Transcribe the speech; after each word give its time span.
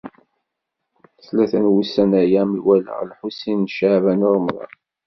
Tlata 1.23 1.57
n 1.63 1.65
wussan-aya 1.73 2.43
ma 2.49 2.59
walaɣ 2.65 2.99
Lḥusin 3.11 3.59
n 3.67 3.71
Caɛban 3.75 4.25
u 4.27 4.29
Ṛemḍan. 4.35 4.73